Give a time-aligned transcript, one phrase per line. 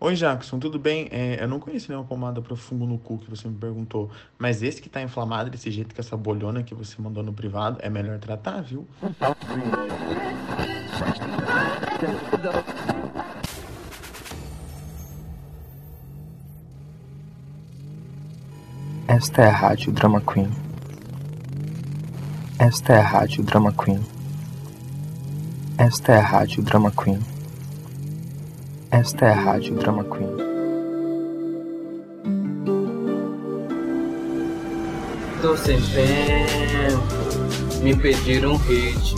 [0.00, 1.08] Oi, Jackson, tudo bem?
[1.10, 4.62] É, eu não conheço nenhuma pomada para fungo no cu que você me perguntou, mas
[4.62, 7.90] esse que tá inflamado desse jeito com essa bolhona que você mandou no privado, é
[7.90, 8.86] melhor tratar, viu?
[19.08, 20.48] Esta é a Rádio Drama Queen.
[22.60, 24.00] Esta é a Rádio Drama Queen.
[25.76, 27.37] Esta é a Rádio Drama Queen.
[28.90, 30.34] Esta é a Rádio Drama Queen.
[35.42, 39.14] Tô sem tempo, me pediram um hit.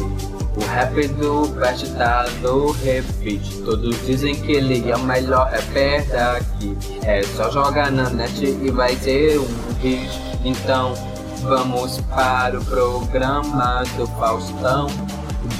[0.56, 3.62] O rap do Best tá no repeat.
[3.64, 6.76] Todos dizem que ele é o melhor rapper daqui.
[7.04, 9.46] É só jogar na net e vai ter um
[9.80, 10.10] hit.
[10.44, 10.94] Então
[11.44, 14.88] vamos para o programa do Faustão.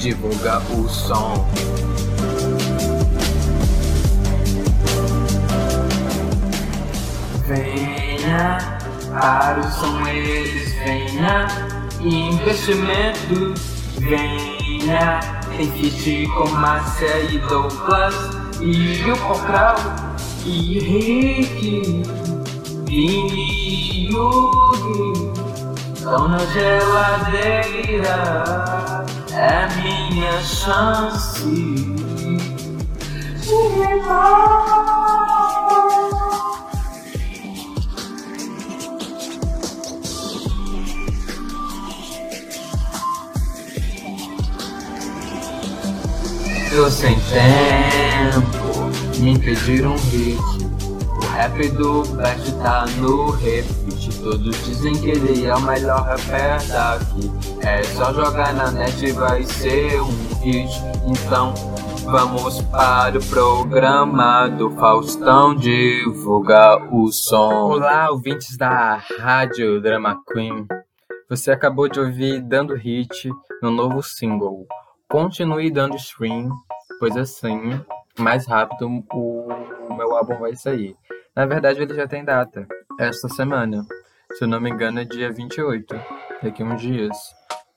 [0.00, 1.46] Divulga o som.
[7.50, 8.58] Venha,
[9.10, 11.48] para o som eles venha,
[12.00, 13.54] investimento
[13.98, 15.18] venha,
[15.56, 18.14] tem feat com Márcia e Douglas,
[18.60, 19.74] e o Pocral,
[20.46, 22.04] e Rick,
[22.88, 25.32] e Yuri,
[25.92, 28.14] estão na geladeira,
[29.32, 31.50] é minha chance
[33.40, 35.19] de levar.
[46.70, 50.38] Tô sem tempo, me pediram um hit.
[51.16, 54.20] O rap do Black tá no repeat.
[54.22, 57.28] Todos dizem que ele é o melhor rapper daqui.
[57.66, 60.70] É só jogar na net e vai ser um hit.
[61.08, 61.52] Então
[62.04, 67.72] vamos para o programa do Faustão divulgar o som.
[67.72, 70.68] Olá, ouvintes da Rádio Drama Queen.
[71.28, 73.28] Você acabou de ouvir Dando Hit
[73.60, 74.68] no novo single
[75.10, 76.50] continue dando stream,
[77.00, 77.84] pois assim,
[78.16, 79.48] mais rápido o,
[79.96, 80.96] meu álbum vai sair.
[81.34, 82.66] Na verdade, ele já tem data,
[82.98, 83.84] esta semana.
[84.32, 85.96] Se eu não me engano, é dia 28,
[86.40, 87.16] daqui a uns dias.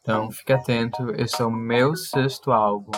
[0.02, 2.92] Então, fique atento, esse é o meu sexto álbum,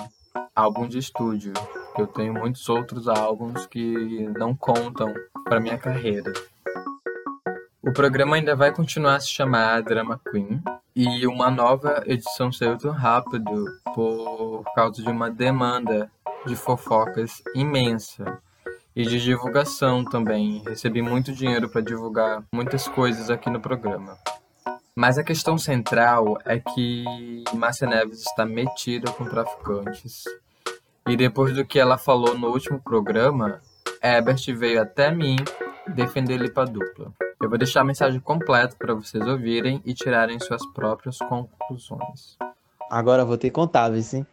[0.54, 1.54] álbum de estúdio.
[1.98, 5.14] Eu tenho muitos outros álbuns que não contam
[5.46, 6.34] para minha carreira.
[7.86, 10.60] O programa ainda vai continuar a se chamar Drama Queen,
[10.96, 16.10] e uma nova edição saiu tão rápido por causa de uma demanda
[16.48, 18.40] de fofocas imensa
[18.96, 20.64] e de divulgação também.
[20.68, 24.18] Recebi muito dinheiro para divulgar muitas coisas aqui no programa.
[24.96, 30.24] Mas a questão central é que Márcia Neves está metida com traficantes.
[31.08, 33.62] E depois do que ela falou no último programa,
[34.02, 35.36] Ebert veio até mim
[35.94, 37.14] defender Lipa Dupla.
[37.46, 42.40] Eu vou deixar a mensagem completa para vocês ouvirem e tirarem suas próprias conclusões.
[42.90, 44.26] Agora vou ter contáveis, sim.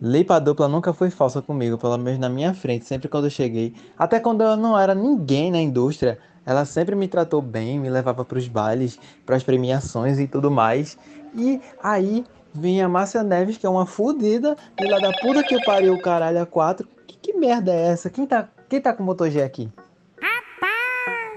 [0.00, 3.76] Lipa dupla nunca foi falsa comigo, pelo menos na minha frente, sempre quando eu cheguei.
[3.96, 8.24] Até quando eu não era ninguém na indústria, ela sempre me tratou bem, me levava
[8.24, 10.98] para os bailes, para as premiações e tudo mais.
[11.36, 15.64] E aí vinha a Márcia Neves, que é uma fudida, e lá da puta que
[15.64, 16.88] pariu o caralho a quatro.
[17.06, 18.10] Que, que merda é essa?
[18.10, 19.70] Quem tá, quem tá com o Moto G aqui?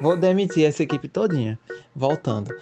[0.06, 1.58] Vou demitir essa equipe todinha.
[1.96, 2.56] Voltando.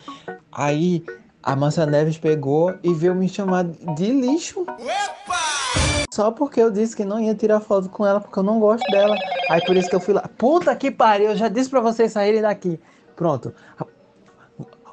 [0.50, 1.04] Aí
[1.44, 4.62] a Massa Neves pegou e veio me chamar de lixo.
[4.62, 6.06] Opa!
[6.10, 8.90] Só porque eu disse que não ia tirar foto com ela, porque eu não gosto
[8.90, 9.18] dela.
[9.50, 10.22] Aí por isso que eu fui lá.
[10.38, 12.80] Puta que pariu, eu já disse pra vocês saírem daqui.
[13.14, 13.54] Pronto.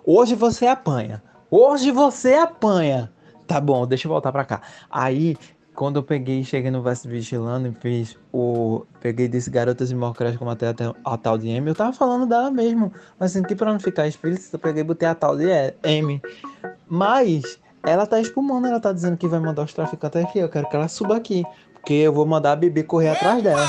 [0.04, 1.22] Hoje você apanha.
[1.48, 3.12] Hoje você apanha.
[3.46, 4.60] Tá bom, deixa eu voltar pra cá.
[4.90, 5.36] Aí
[5.80, 8.84] quando eu peguei, cheguei no Veste Vigilando e fiz o.
[9.00, 12.92] Peguei desse Garotas Imortais como até a, tal de M, eu tava falando dela mesmo.
[13.18, 15.46] Mas senti pra não ficar explícito, eu peguei e botei a tal de
[15.82, 16.20] M.
[16.86, 20.38] Mas ela tá espumando, ela tá dizendo que vai mandar os traficantes aqui.
[20.38, 21.44] Eu quero que ela suba aqui.
[21.72, 23.66] Porque eu vou mandar a Bibi correr atrás dela.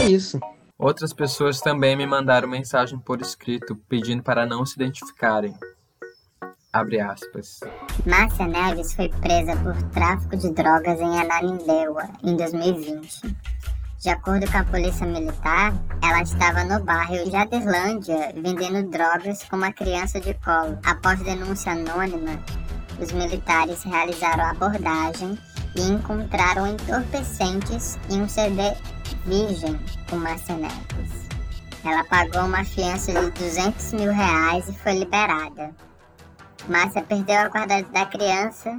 [0.00, 0.38] É isso.
[0.78, 5.56] Outras pessoas também me mandaram mensagem por escrito pedindo para não se identificarem.
[6.72, 7.60] Abre aspas.
[8.04, 13.36] Márcia Neves foi presa por tráfico de drogas em Ananindeua em 2020.
[13.98, 15.72] De acordo com a polícia militar,
[16.02, 20.78] ela estava no bairro Jaderlândia vendendo drogas com uma criança de colo.
[20.84, 22.38] Após denúncia anônima,
[23.00, 25.38] os militares realizaram a abordagem
[25.74, 28.74] e encontraram entorpecentes e um CD
[29.24, 29.80] virgem
[30.10, 31.28] com Márcia Neves.
[31.82, 35.87] Ela pagou uma fiança de 200 mil reais e foi liberada.
[36.66, 38.76] Márcia perdeu a guarda da criança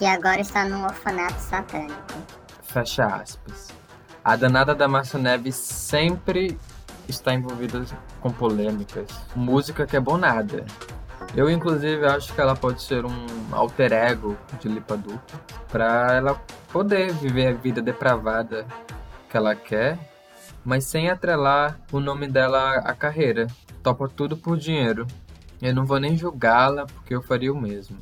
[0.00, 2.14] e agora está num orfanato satânico.
[2.62, 3.68] Fecha aspas.
[4.24, 6.58] A danada da Márcia Neves sempre
[7.08, 7.84] está envolvida
[8.20, 9.08] com polêmicas.
[9.34, 10.64] Música que é bom nada.
[11.34, 16.40] Eu, inclusive, acho que ela pode ser um alter ego de Lipa Dupla para ela
[16.72, 18.66] poder viver a vida depravada
[19.28, 19.98] que ela quer,
[20.64, 23.46] mas sem atrelar o nome dela à carreira.
[23.82, 25.06] Topa tudo por dinheiro.
[25.60, 27.98] Eu não vou nem julgá-la porque eu faria o mesmo.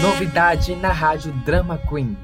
[0.00, 2.16] Novidade na rádio Drama Queen.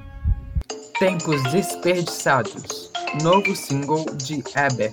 [0.98, 2.90] Tempos desperdiçados.
[3.22, 4.92] Novo single de Eber.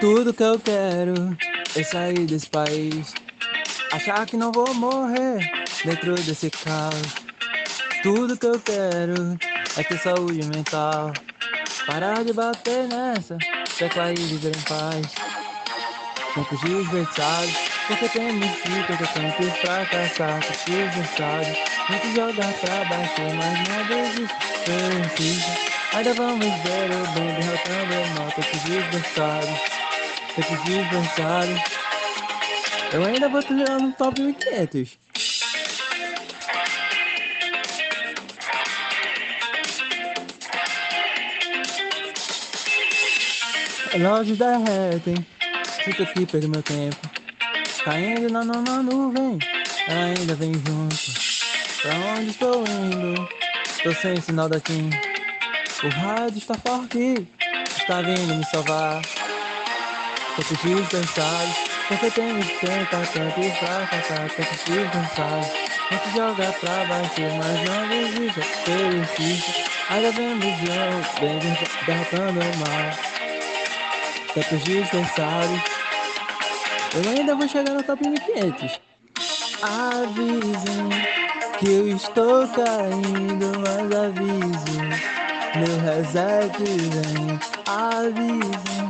[0.00, 1.36] Tudo que eu quero
[1.76, 3.12] é sair desse país.
[3.92, 5.40] Achar que não vou morrer
[5.84, 7.14] dentro desse caos.
[8.02, 9.38] Tudo que eu quero
[9.76, 11.12] é ter saúde mental.
[11.86, 13.38] Parar de bater nessa,
[13.78, 15.06] tecla e viver em paz.
[16.34, 17.54] Tempos desversados,
[17.88, 20.40] porque temos que eu tenho que fracassar.
[20.40, 21.58] Tempos desversados,
[21.88, 23.86] muito jogar pra baixo, mas não
[24.64, 25.70] persista.
[25.96, 29.80] Ainda vamos ver o bem derrotando o mal, tempos desversados
[30.34, 31.60] tempos desversários.
[32.92, 33.42] Eu ainda vou
[33.80, 34.99] no top 1500.
[43.92, 45.26] Relógios derretem,
[45.84, 46.96] fica aqui perdo meu tempo.
[47.84, 49.38] Caindo na nona nuvem,
[49.88, 50.96] ainda vem junto.
[51.82, 53.28] Pra onde estou indo?
[53.82, 54.90] Tô sem sinal daqui.
[55.82, 57.26] O rádio está forte,
[57.76, 59.02] está vindo me salvar
[60.44, 61.56] tempos descansados.
[61.88, 65.48] Porque temos que tentar tanto fracassar, tempos descansados.
[65.88, 69.52] Tente jogar pra baixo, mas não desista, persista.
[69.88, 71.40] Ainda vemos eu, bem
[71.86, 73.19] derrotando o mal.
[74.34, 75.60] Tempos descansados.
[76.94, 78.80] Eu ainda vou chegar no top 1500.
[79.62, 80.88] Avisem
[81.58, 85.10] que eu estou caindo, mas avisem.
[85.56, 88.88] Meu reset vem, avisem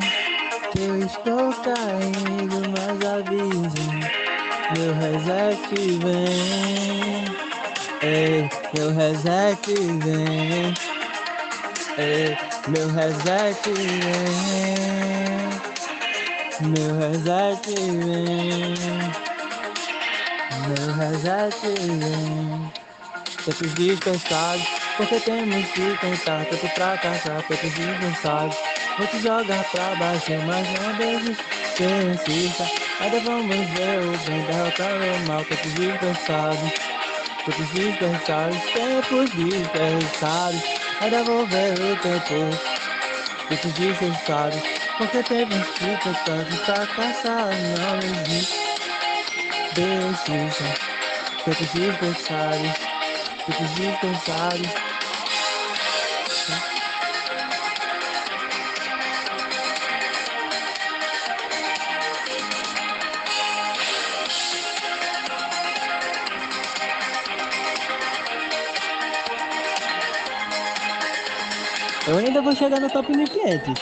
[0.72, 3.88] que eu estou caindo, mas avise
[4.76, 7.24] Meu reset vem
[8.02, 10.74] Ei, meu reset vem
[11.98, 12.36] Ei,
[12.68, 14.40] meu reset vem
[16.68, 18.76] Meu reset vem
[20.68, 21.60] Meu reset
[21.98, 22.72] vem
[23.44, 24.66] Tempos dispensados
[24.96, 28.56] Porque temos que tentar Tanto fracassar, tempos dispensados
[28.98, 31.42] Vou te jogar pra baixo, mas não desiste,
[31.78, 32.70] persista.
[33.00, 36.70] Ainda vamos ver o bem derrotar o mal, tempos dispensados.
[37.46, 40.79] Tempos dispensados, tempos dispensados.
[41.00, 42.34] Ainda vou ver o tempo,
[43.48, 44.60] tempos dispensados.
[44.98, 48.54] Porque que tentar fracassar, não existe.
[49.74, 50.78] Persista,
[51.46, 52.76] tempos dispensados,
[53.46, 54.89] tempos dispensados.
[72.08, 73.74] Eu ainda vou chegar no top 1500.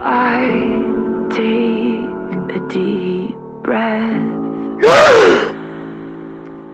[0.00, 0.48] I
[1.28, 2.08] take
[2.54, 4.38] a deep breath.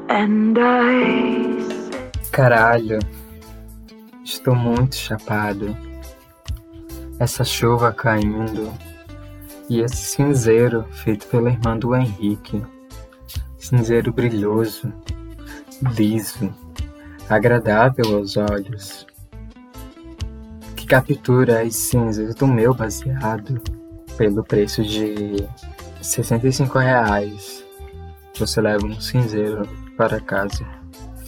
[0.09, 2.31] And I...
[2.31, 3.01] Caralho,
[4.25, 5.77] estou muito chapado.
[7.19, 8.73] Essa chuva caindo
[9.69, 12.63] e esse cinzeiro feito pela irmã do Henrique.
[13.59, 14.93] Cinzeiro brilhoso,
[15.97, 16.55] liso,
[17.29, 19.07] agradável aos olhos
[20.95, 23.61] captura as cinzas do meu baseado
[24.17, 25.45] pelo preço de
[26.01, 27.65] 65 reais.
[28.39, 30.65] Você leva um cinzeiro para casa.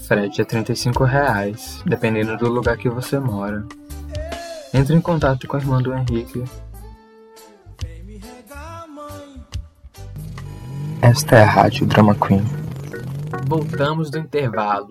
[0.07, 3.67] Frete é 35 reais, dependendo do lugar que você mora.
[4.73, 6.45] Entre em contato com a irmã do Henrique.
[11.03, 12.66] Esta é a Rádio Drama Queen.
[13.49, 14.91] Voltamos do intervalo.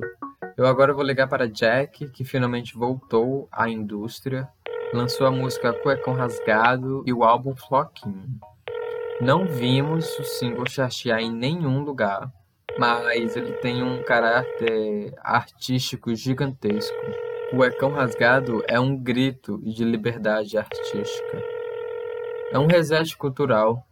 [0.58, 4.50] Eu agora vou ligar para Jack, que finalmente voltou à indústria
[4.94, 8.40] lançou a música Cuecão Rasgado e o álbum Floquinho.
[9.20, 12.32] Não vimos o single chartear em nenhum lugar,
[12.78, 16.96] mas ele tem um caráter artístico gigantesco.
[17.52, 21.44] Cuecão Rasgado é um grito de liberdade artística.
[22.52, 23.86] É um reset cultural.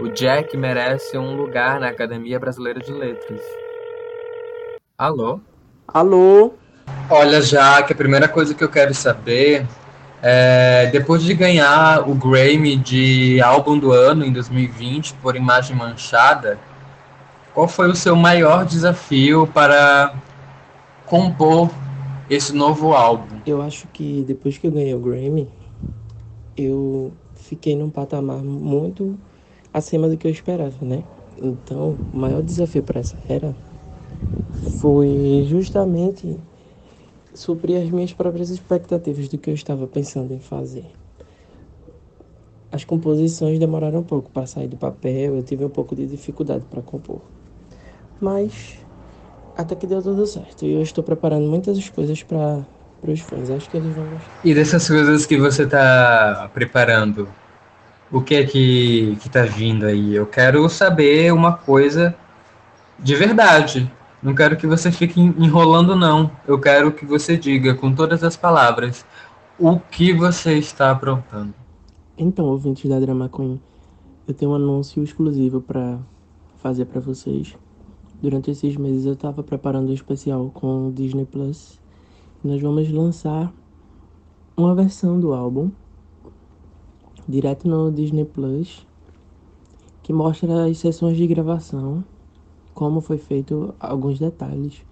[0.00, 3.61] O Jack merece um lugar na Academia Brasileira de Letras.
[5.02, 5.40] Alô?
[5.88, 6.52] Alô?
[7.10, 9.66] Olha, Jack, a primeira coisa que eu quero saber
[10.22, 16.56] é, depois de ganhar o Grammy de álbum do ano em 2020 por Imagem Manchada,
[17.52, 20.14] qual foi o seu maior desafio para
[21.04, 21.68] compor
[22.30, 23.40] esse novo álbum?
[23.44, 25.48] Eu acho que depois que eu ganhei o Grammy,
[26.56, 29.18] eu fiquei num patamar muito
[29.74, 31.02] acima do que eu esperava, né?
[31.36, 33.52] Então, o maior desafio para essa era
[34.52, 36.38] foi justamente
[37.34, 40.86] suprir as minhas próprias expectativas do que eu estava pensando em fazer.
[42.70, 46.64] As composições demoraram um pouco para sair do papel, eu tive um pouco de dificuldade
[46.70, 47.20] para compor.
[48.20, 48.78] Mas
[49.56, 50.64] até que deu tudo certo.
[50.64, 52.64] E eu estou preparando muitas coisas para
[53.06, 53.50] os fãs.
[53.50, 54.40] Acho que eles vão gostar.
[54.44, 57.28] E dessas coisas que você está preparando,
[58.10, 60.14] o que é que, que tá vindo aí?
[60.14, 62.14] Eu quero saber uma coisa
[62.98, 63.90] de verdade.
[64.22, 66.30] Não quero que você fique enrolando, não.
[66.46, 69.04] Eu quero que você diga com todas as palavras
[69.58, 71.52] o que você está aprontando.
[72.16, 73.60] Então, ouvintes da Drama Queen,
[74.28, 75.98] eu tenho um anúncio exclusivo para
[76.58, 77.56] fazer para vocês.
[78.22, 81.80] Durante esses meses eu estava preparando um especial com o Disney Plus.
[82.44, 83.52] Nós vamos lançar
[84.56, 85.70] uma versão do álbum
[87.28, 88.86] direto no Disney Plus
[90.02, 92.04] que mostra as sessões de gravação,
[92.74, 94.84] como foi feito alguns detalhes.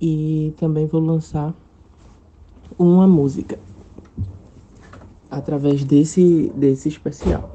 [0.00, 1.54] E também vou lançar
[2.78, 3.58] uma música
[5.30, 7.50] através desse, desse especial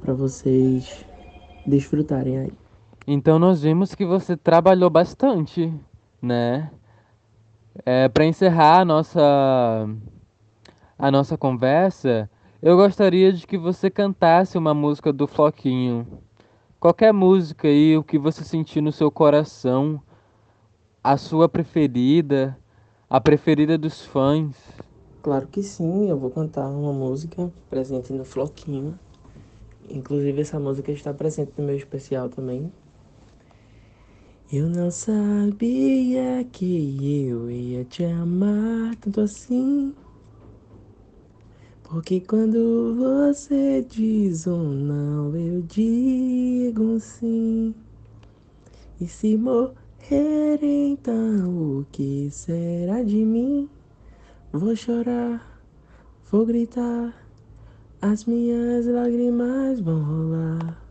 [0.00, 1.04] para vocês
[1.66, 2.52] desfrutarem aí.
[3.06, 5.72] Então nós vimos que você trabalhou bastante,
[6.20, 6.70] né?
[7.84, 9.88] É, para encerrar a nossa
[10.98, 12.28] a nossa conversa,
[12.60, 16.06] eu gostaria de que você cantasse uma música do Floquinho.
[16.80, 20.00] Qualquer música aí, o que você sentir no seu coração,
[21.02, 22.56] a sua preferida,
[23.10, 24.54] a preferida dos fãs.
[25.20, 28.96] Claro que sim, eu vou cantar uma música presente no Floquinho.
[29.90, 32.72] Inclusive essa música está presente no meu especial também.
[34.52, 39.92] Eu não sabia que eu ia te amar tanto assim.
[41.90, 47.74] Porque quando você diz um não, eu digo um sim.
[49.00, 53.70] E se morrer, então o que será de mim?
[54.52, 55.62] Vou chorar,
[56.30, 57.14] vou gritar,
[58.02, 60.82] as minhas lágrimas vão rolar.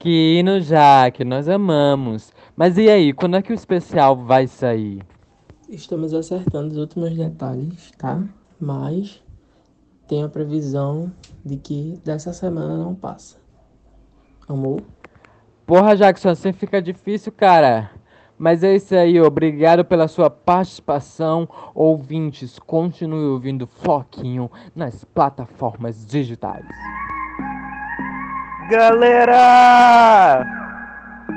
[0.00, 2.32] Que hino já, que nós amamos.
[2.56, 5.00] Mas e aí, quando é que o especial vai sair?
[5.68, 8.20] Estamos acertando os últimos detalhes, tá?
[8.58, 9.22] Mas
[10.12, 11.10] tenho a previsão
[11.42, 13.38] de que dessa semana não passa.
[14.46, 14.82] Amor?
[15.64, 17.90] Porra, Jackson, assim fica difícil, cara.
[18.36, 21.48] Mas é isso aí, obrigado pela sua participação.
[21.74, 26.66] Ouvintes, continue ouvindo Floquinho nas plataformas digitais.
[28.68, 30.44] Galera!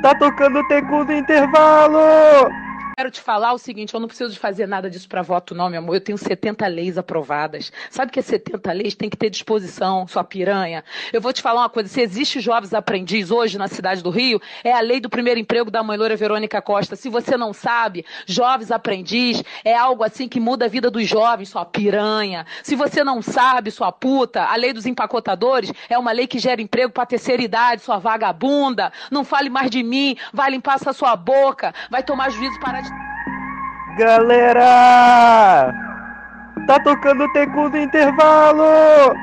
[0.02, 2.65] Tá tocando o Tecu do intervalo!
[2.98, 5.70] Quero te falar o seguinte, eu não preciso de fazer nada disso para voto não,
[5.70, 5.96] meu amor.
[5.96, 7.70] Eu tenho 70 leis aprovadas.
[7.90, 10.82] Sabe que é 70 leis tem que ter disposição, sua piranha.
[11.12, 14.42] Eu vou te falar uma coisa, se existe jovens aprendiz hoje na cidade do Rio,
[14.64, 16.96] é a lei do primeiro emprego da mãe loura Verônica Costa.
[16.96, 21.50] Se você não sabe, jovens aprendiz é algo assim que muda a vida dos jovens,
[21.50, 22.46] sua piranha.
[22.64, 26.62] Se você não sabe, sua puta, a lei dos empacotadores é uma lei que gera
[26.62, 28.94] emprego para terceira idade, sua vagabunda.
[29.12, 32.85] Não fale mais de mim, vai limpar essa sua boca, vai tomar juízo para
[33.98, 35.72] Galera!
[36.68, 39.16] Tá tocando o Tecu do intervalo!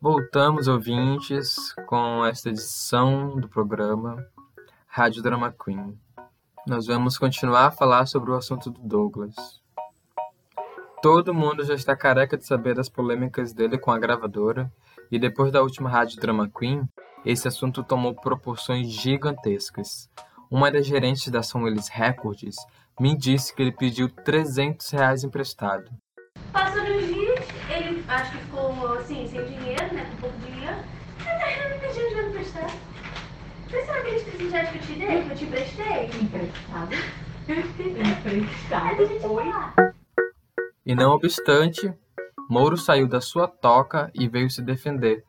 [0.00, 4.26] Voltamos, ouvintes, com esta edição do programa
[4.88, 5.96] Rádio Drama Queen.
[6.66, 9.36] Nós vamos continuar a falar sobre o assunto do Douglas.
[11.00, 14.68] Todo mundo já está careca de saber das polêmicas dele com a gravadora,
[15.12, 16.88] e depois da última Rádio Drama Queen,
[17.24, 20.10] esse assunto tomou proporções gigantescas.
[20.52, 22.56] Uma das gerentes da São Willis Records
[23.00, 25.90] me disse que ele pediu 300 reais emprestado.
[26.52, 27.40] Passando os dias,
[27.70, 30.04] ele acho que ficou assim, sem dinheiro, né?
[30.10, 30.76] Com pouco dinheiro.
[31.20, 32.72] Ele me pediu dinheiro emprestado.
[33.66, 36.10] Você sabe aqueles 300 reais que eu te dei, que eu te emprestei?
[36.20, 36.94] Emprestado?
[38.28, 39.02] Emprestado?
[40.84, 41.94] E não obstante,
[42.50, 45.24] Mouro saiu da sua toca e veio se defender.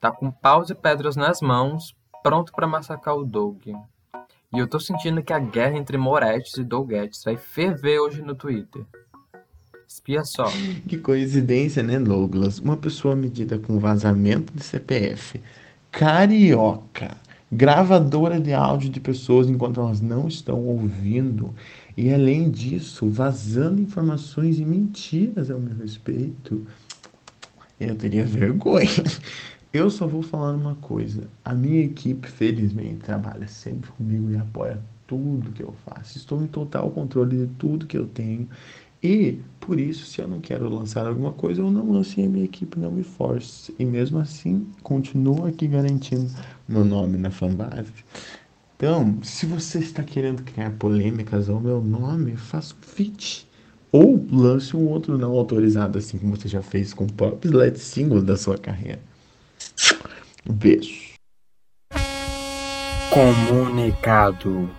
[0.00, 3.66] Tá com paus e pedras nas mãos, pronto para massacrar o Doug.
[4.54, 8.34] E eu tô sentindo que a guerra entre Moretti e Douguetes vai ferver hoje no
[8.34, 8.82] Twitter.
[9.86, 10.46] Espia só.
[10.88, 12.58] Que coincidência, né, Douglas?
[12.58, 15.38] Uma pessoa medida com vazamento de CPF,
[15.90, 17.14] carioca,
[17.52, 21.54] gravadora de áudio de pessoas enquanto elas não estão ouvindo,
[21.94, 26.66] e além disso, vazando informações e mentiras ao meu respeito.
[27.78, 29.04] Eu teria vergonha.
[29.72, 31.28] Eu só vou falar uma coisa.
[31.44, 36.16] A minha equipe, felizmente, trabalha sempre comigo e apoia tudo que eu faço.
[36.16, 38.48] Estou em total controle de tudo que eu tenho.
[39.02, 42.28] E, por isso, se eu não quero lançar alguma coisa, eu não lance e a
[42.28, 43.74] minha equipe não me force.
[43.78, 46.30] E mesmo assim, continuo aqui garantindo
[46.66, 47.92] meu nome na fanbase.
[48.76, 53.46] Então, se você está querendo criar polêmicas ao meu nome, faça um feat.
[53.92, 57.78] Ou lance um outro não autorizado, assim como você já fez com o próprio lead
[57.78, 59.00] single da sua carreira.
[60.48, 61.14] Beijo.
[63.10, 64.70] Comunicado.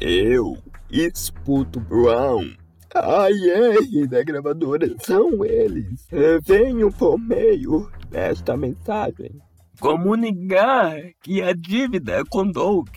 [0.00, 0.58] Eu,
[0.90, 2.54] Esputo Brown,
[2.94, 6.06] a IR da gravadora são eles.
[6.44, 9.40] Venho por meio desta mensagem
[9.80, 12.88] comunicar que a dívida com Doug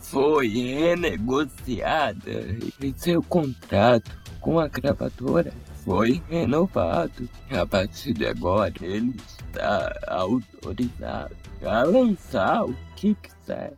[0.00, 5.52] foi renegociada e seu contrato com a gravadora
[5.84, 7.28] foi renovado.
[7.50, 13.74] A partir de agora, ele está autorizado a lançar o que quiser,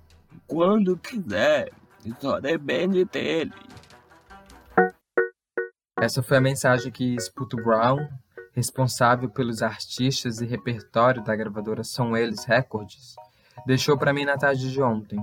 [0.46, 1.70] quando quiser.
[2.20, 3.52] Só depende dele.
[5.98, 8.06] Essa foi a mensagem que Sputo Brown
[8.54, 13.16] responsável pelos artistas e repertório da gravadora São Eles Records,
[13.66, 15.22] deixou para mim na tarde de ontem.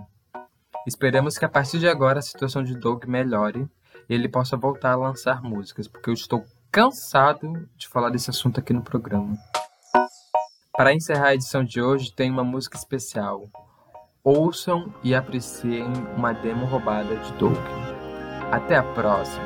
[0.85, 3.69] Esperamos que a partir de agora a situação de Doug melhore
[4.09, 8.59] e ele possa voltar a lançar músicas, porque eu estou cansado de falar desse assunto
[8.59, 9.37] aqui no programa.
[10.73, 13.49] Para encerrar a edição de hoje, tem uma música especial.
[14.23, 17.57] Ouçam e apreciem uma demo roubada de Doug.
[18.51, 19.43] Até a próxima!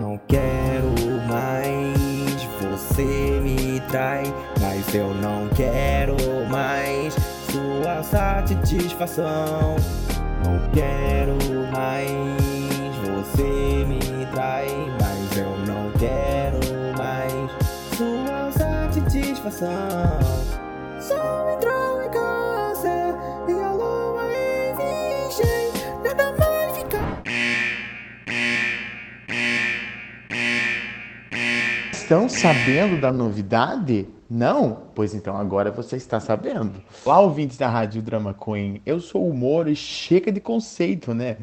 [0.00, 0.88] Não quero
[1.28, 4.24] mais, você me trai,
[4.60, 6.16] mas eu não quero
[6.50, 7.14] mais
[7.50, 9.76] sua satisfação.
[10.44, 14.00] Não quero mais, você me
[14.32, 14.66] trai,
[14.98, 16.58] mas eu não quero
[16.96, 17.50] mais
[17.94, 19.68] sua satisfação.
[20.98, 23.14] Só entrou em câncer
[23.46, 24.22] e a lua
[24.78, 25.70] virgem,
[26.02, 26.98] nada mais fica.
[31.92, 34.08] Estão sabendo da novidade?
[34.30, 34.88] Não?
[34.94, 36.82] Pois então agora você está sabendo.
[37.04, 38.80] Olá, ouvintes da Rádio Drama Queen.
[38.86, 41.36] Eu sou o humor e chega de conceito, né?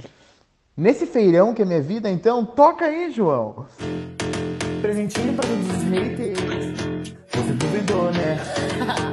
[0.75, 3.67] Nesse feirão que é minha vida, então, toca aí, João.
[4.81, 6.39] Presentinho para todos os haters.
[7.31, 8.39] Você duvidou, né?